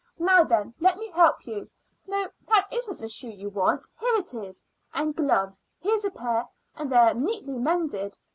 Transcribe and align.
Now 0.17 0.43
then, 0.43 0.73
let 0.79 0.97
me 0.97 1.11
help 1.11 1.45
you. 1.45 1.69
No, 2.07 2.27
that 2.47 2.65
isn't 2.73 2.99
the 2.99 3.07
shoe 3.07 3.29
you 3.29 3.51
want; 3.51 3.87
here 3.99 4.15
it 4.15 4.33
is. 4.33 4.65
And 4.95 5.15
gloves 5.15 5.63
here's 5.79 6.05
a 6.05 6.09
pair, 6.09 6.49
and 6.75 6.91
they're 6.91 7.13
neatly 7.13 7.53
mended. 7.59 8.17